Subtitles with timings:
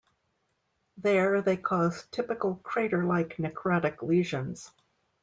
[0.97, 4.71] There, they cause typical crater-like necrotic lesions.